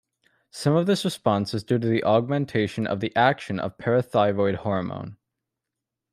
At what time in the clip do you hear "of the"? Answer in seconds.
2.87-3.15